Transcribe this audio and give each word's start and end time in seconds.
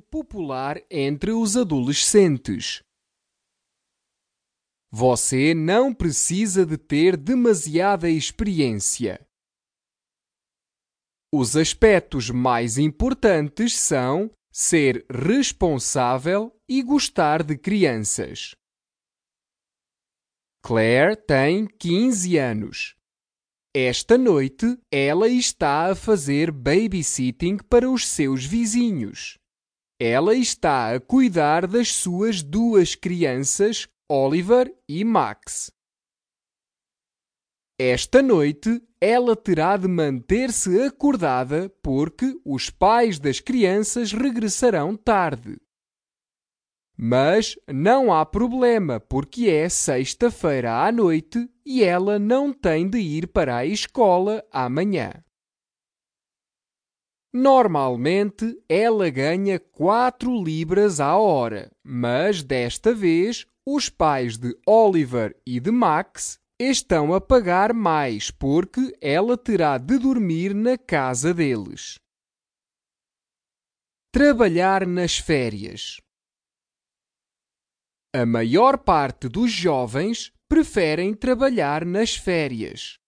popular 0.00 0.80
entre 0.90 1.32
os 1.32 1.56
adolescentes. 1.56 2.82
Você 4.90 5.54
não 5.54 5.94
precisa 5.94 6.66
de 6.66 6.76
ter 6.76 7.16
demasiada 7.16 8.10
experiência. 8.10 9.26
Os 11.34 11.56
aspectos 11.56 12.28
mais 12.28 12.76
importantes 12.76 13.78
são 13.78 14.30
ser 14.52 15.06
responsável 15.10 16.54
e 16.68 16.82
gostar 16.82 17.42
de 17.42 17.56
crianças. 17.56 18.54
Claire 20.62 21.16
tem 21.16 21.66
15 21.66 22.36
anos. 22.36 22.94
Esta 23.74 24.18
noite 24.18 24.78
ela 24.92 25.26
está 25.26 25.90
a 25.90 25.94
fazer 25.94 26.52
babysitting 26.52 27.56
para 27.56 27.90
os 27.90 28.06
seus 28.06 28.44
vizinhos. 28.44 29.38
Ela 30.04 30.34
está 30.34 30.92
a 30.92 30.98
cuidar 30.98 31.64
das 31.64 31.94
suas 31.94 32.42
duas 32.42 32.96
crianças, 32.96 33.86
Oliver 34.10 34.68
e 34.88 35.04
Max. 35.04 35.70
Esta 37.78 38.20
noite 38.20 38.82
ela 39.00 39.36
terá 39.36 39.76
de 39.76 39.86
manter-se 39.86 40.82
acordada 40.82 41.72
porque 41.80 42.34
os 42.44 42.68
pais 42.68 43.20
das 43.20 43.38
crianças 43.38 44.12
regressarão 44.12 44.96
tarde. 44.96 45.56
Mas 46.98 47.54
não 47.68 48.12
há 48.12 48.26
problema, 48.26 48.98
porque 48.98 49.48
é 49.48 49.68
sexta-feira 49.68 50.84
à 50.84 50.90
noite 50.90 51.48
e 51.64 51.84
ela 51.84 52.18
não 52.18 52.52
tem 52.52 52.90
de 52.90 52.98
ir 52.98 53.28
para 53.28 53.58
a 53.58 53.64
escola 53.64 54.44
amanhã. 54.50 55.22
Normalmente 57.32 58.62
ela 58.68 59.08
ganha 59.08 59.58
4 59.58 60.42
libras 60.42 61.00
à 61.00 61.16
hora, 61.16 61.70
mas 61.82 62.42
desta 62.42 62.94
vez 62.94 63.46
os 63.66 63.88
pais 63.88 64.36
de 64.36 64.54
Oliver 64.66 65.34
e 65.46 65.58
de 65.58 65.70
Max 65.70 66.38
estão 66.60 67.14
a 67.14 67.20
pagar 67.20 67.72
mais 67.72 68.30
porque 68.30 68.94
ela 69.00 69.38
terá 69.38 69.78
de 69.78 69.98
dormir 69.98 70.54
na 70.54 70.76
casa 70.76 71.32
deles. 71.32 71.98
Trabalhar 74.12 74.86
nas 74.86 75.16
férias. 75.16 76.00
A 78.14 78.26
maior 78.26 78.76
parte 78.76 79.26
dos 79.26 79.50
jovens 79.50 80.30
preferem 80.46 81.14
trabalhar 81.14 81.86
nas 81.86 82.14
férias. 82.14 82.98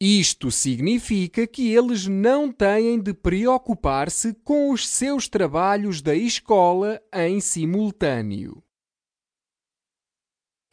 Isto 0.00 0.50
significa 0.52 1.44
que 1.44 1.72
eles 1.72 2.06
não 2.06 2.52
têm 2.52 3.00
de 3.00 3.12
preocupar-se 3.12 4.32
com 4.44 4.70
os 4.70 4.86
seus 4.88 5.28
trabalhos 5.28 6.00
da 6.00 6.14
escola 6.14 7.02
em 7.12 7.40
simultâneo. 7.40 8.62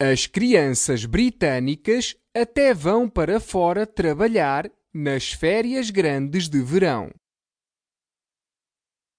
As 0.00 0.26
crianças 0.26 1.04
britânicas 1.04 2.14
até 2.32 2.72
vão 2.72 3.08
para 3.08 3.40
fora 3.40 3.84
trabalhar 3.84 4.70
nas 4.94 5.32
férias 5.32 5.90
grandes 5.90 6.48
de 6.48 6.62
verão. 6.62 7.10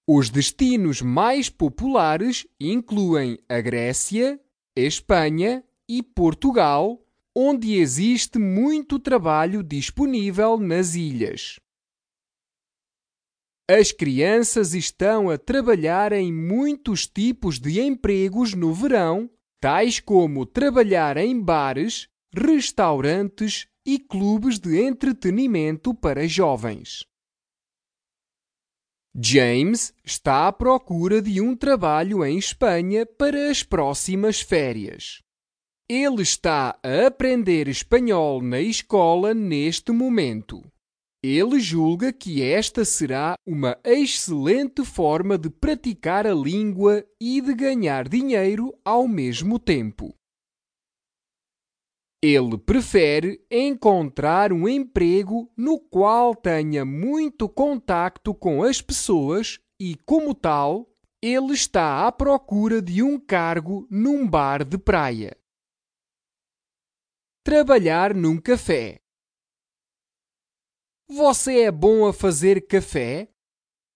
Os 0.07 0.29
destinos 0.29 1.01
mais 1.01 1.49
populares 1.49 2.47
incluem 2.59 3.37
a 3.49 3.59
Grécia, 3.59 4.39
Espanha 4.73 5.65
e 5.89 6.01
Portugal, 6.01 7.03
onde 7.39 7.75
existe 7.75 8.39
muito 8.39 8.97
trabalho 8.97 9.61
disponível 9.61 10.57
nas 10.57 10.95
ilhas. 10.95 11.59
As 13.69 13.91
crianças 13.91 14.73
estão 14.73 15.29
a 15.29 15.37
trabalhar 15.37 16.13
em 16.13 16.33
muitos 16.33 17.05
tipos 17.05 17.59
de 17.59 17.79
empregos 17.79 18.55
no 18.55 18.73
verão, 18.73 19.29
tais 19.61 19.99
como 19.99 20.47
trabalhar 20.47 21.15
em 21.15 21.39
bares, 21.39 22.09
restaurantes 22.33 23.67
e 23.85 23.99
clubes 23.99 24.57
de 24.57 24.81
entretenimento 24.81 25.93
para 25.93 26.27
jovens. 26.27 27.05
James 29.15 29.93
está 30.03 30.47
à 30.47 30.51
procura 30.51 31.21
de 31.21 31.39
um 31.39 31.55
trabalho 31.55 32.25
em 32.25 32.39
Espanha 32.39 33.05
para 33.05 33.51
as 33.51 33.61
próximas 33.61 34.41
férias. 34.41 35.26
Ele 35.89 36.21
está 36.21 36.77
a 36.83 37.07
aprender 37.07 37.69
espanhol 37.69 38.41
na 38.41 38.59
escola 38.59 39.33
neste 39.33 39.93
momento. 39.93 40.61
Ele 41.23 41.61
julga 41.61 42.11
que 42.11 42.43
esta 42.43 42.83
será 42.83 43.35
uma 43.47 43.79
excelente 43.85 44.83
forma 44.83 45.37
de 45.37 45.49
praticar 45.49 46.27
a 46.27 46.33
língua 46.33 47.05
e 47.21 47.39
de 47.39 47.53
ganhar 47.53 48.09
dinheiro 48.09 48.77
ao 48.83 49.07
mesmo 49.07 49.57
tempo. 49.57 50.13
Ele 52.21 52.57
prefere 52.57 53.39
encontrar 53.49 54.51
um 54.51 54.67
emprego 54.67 55.49
no 55.55 55.79
qual 55.79 56.35
tenha 56.35 56.83
muito 56.83 57.47
contacto 57.47 58.33
com 58.33 58.61
as 58.61 58.81
pessoas 58.81 59.57
e, 59.79 59.95
como 60.05 60.35
tal, 60.35 60.91
ele 61.23 61.53
está 61.53 62.05
à 62.05 62.11
procura 62.11 62.81
de 62.81 63.01
um 63.01 63.17
cargo 63.17 63.87
num 63.89 64.27
bar 64.27 64.65
de 64.65 64.77
praia. 64.77 65.37
Trabalhar 67.49 68.13
num 68.13 68.41
café. 68.41 68.99
Você 71.07 71.61
é 71.61 71.71
bom 71.71 72.05
a 72.05 72.11
fazer 72.11 72.67
café? 72.67 73.31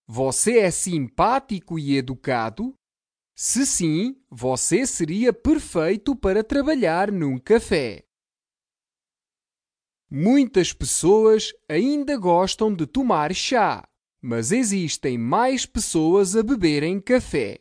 Você 0.07 0.59
é 0.59 0.71
simpático 0.71 1.77
e 1.77 1.97
educado? 1.97 2.73
Se 3.35 3.65
sim, 3.65 4.15
você 4.29 4.87
seria 4.87 5.33
perfeito 5.33 6.15
para 6.15 6.45
trabalhar 6.45 7.11
num 7.11 7.37
café. 7.37 8.05
Muitas 10.09 10.71
pessoas 10.71 11.51
ainda 11.67 12.15
gostam 12.17 12.73
de 12.73 12.87
tomar 12.87 13.35
chá, 13.35 13.85
mas 14.21 14.53
existem 14.53 15.17
mais 15.17 15.65
pessoas 15.65 16.37
a 16.37 16.41
beberem 16.41 17.01
café. 17.01 17.59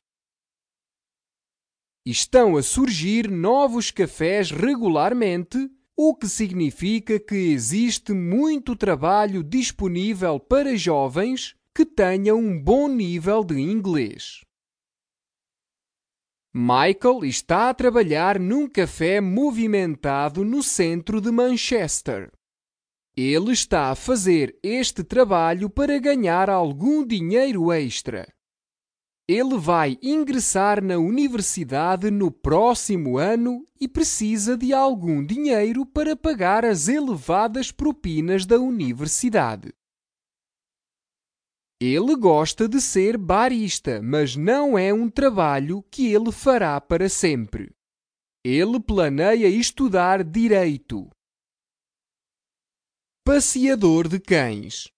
Estão 2.06 2.56
a 2.56 2.62
surgir 2.62 3.28
novos 3.28 3.90
cafés 3.90 4.52
regularmente, 4.52 5.68
o 6.02 6.14
que 6.14 6.26
significa 6.26 7.20
que 7.20 7.34
existe 7.34 8.14
muito 8.14 8.74
trabalho 8.74 9.44
disponível 9.44 10.40
para 10.40 10.74
jovens 10.74 11.54
que 11.74 11.84
tenham 11.84 12.38
um 12.38 12.58
bom 12.58 12.88
nível 12.88 13.44
de 13.44 13.60
inglês. 13.60 14.40
Michael 16.54 17.22
está 17.26 17.68
a 17.68 17.74
trabalhar 17.74 18.40
num 18.40 18.66
café 18.66 19.20
movimentado 19.20 20.42
no 20.42 20.62
centro 20.62 21.20
de 21.20 21.30
Manchester. 21.30 22.32
Ele 23.14 23.52
está 23.52 23.90
a 23.90 23.94
fazer 23.94 24.58
este 24.62 25.04
trabalho 25.04 25.68
para 25.68 25.98
ganhar 25.98 26.48
algum 26.48 27.06
dinheiro 27.06 27.70
extra. 27.70 28.26
Ele 29.30 29.56
vai 29.56 29.96
ingressar 30.02 30.82
na 30.82 30.98
universidade 30.98 32.10
no 32.10 32.32
próximo 32.32 33.16
ano 33.16 33.64
e 33.80 33.86
precisa 33.86 34.56
de 34.56 34.72
algum 34.72 35.24
dinheiro 35.24 35.86
para 35.86 36.16
pagar 36.16 36.64
as 36.64 36.88
elevadas 36.88 37.70
propinas 37.70 38.44
da 38.44 38.58
universidade. 38.58 39.72
Ele 41.80 42.16
gosta 42.16 42.68
de 42.68 42.80
ser 42.80 43.16
barista, 43.16 44.02
mas 44.02 44.34
não 44.34 44.76
é 44.76 44.92
um 44.92 45.08
trabalho 45.08 45.80
que 45.92 46.12
ele 46.12 46.32
fará 46.32 46.80
para 46.80 47.08
sempre. 47.08 47.72
Ele 48.44 48.80
planeia 48.80 49.46
estudar 49.46 50.24
direito 50.24 51.08
passeador 53.24 54.08
de 54.08 54.18
cães. 54.18 54.88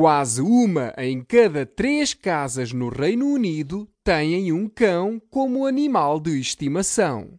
Quase 0.00 0.40
uma 0.40 0.94
em 0.96 1.22
cada 1.22 1.66
três 1.66 2.14
casas 2.14 2.72
no 2.72 2.88
Reino 2.88 3.26
Unido 3.26 3.86
têm 4.02 4.50
um 4.50 4.66
cão 4.66 5.20
como 5.28 5.66
animal 5.66 6.18
de 6.18 6.40
estimação. 6.40 7.38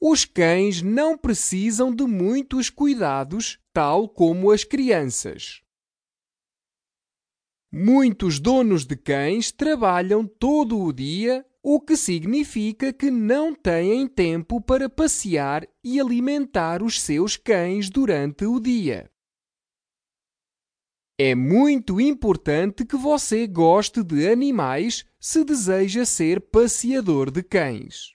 Os 0.00 0.24
cães 0.24 0.80
não 0.80 1.18
precisam 1.18 1.94
de 1.94 2.04
muitos 2.04 2.70
cuidados, 2.70 3.58
tal 3.70 4.08
como 4.08 4.50
as 4.50 4.64
crianças. 4.64 5.60
Muitos 7.70 8.40
donos 8.40 8.86
de 8.86 8.96
cães 8.96 9.52
trabalham 9.52 10.26
todo 10.26 10.80
o 10.80 10.90
dia 10.90 11.44
o 11.62 11.78
que 11.78 11.98
significa 11.98 12.94
que 12.94 13.10
não 13.10 13.54
têm 13.54 14.08
tempo 14.08 14.58
para 14.58 14.88
passear 14.88 15.68
e 15.84 16.00
alimentar 16.00 16.82
os 16.82 17.02
seus 17.02 17.36
cães 17.36 17.90
durante 17.90 18.46
o 18.46 18.58
dia. 18.58 19.10
É 21.18 21.34
muito 21.34 21.98
importante 21.98 22.84
que 22.84 22.96
você 22.96 23.46
goste 23.46 24.02
de 24.02 24.28
animais 24.28 25.02
se 25.18 25.44
deseja 25.44 26.04
ser 26.04 26.42
passeador 26.42 27.30
de 27.30 27.42
cães. 27.42 28.14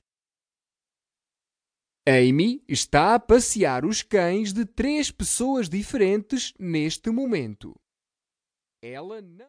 Amy 2.07 2.63
está 2.67 3.15
a 3.15 3.19
passear 3.19 3.85
os 3.85 4.03
cães 4.03 4.53
de 4.53 4.65
três 4.65 5.09
pessoas 5.09 5.67
diferentes 5.67 6.53
neste 6.59 7.09
momento. 7.09 7.75
Ela 8.83 9.19
não 9.19 9.37